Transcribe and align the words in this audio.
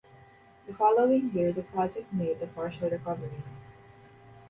The 0.65 0.73
following 0.73 1.29
year 1.29 1.53
the 1.53 1.61
project 1.61 2.11
made 2.11 2.41
a 2.41 2.47
partial 2.47 2.89
recovery. 2.89 3.43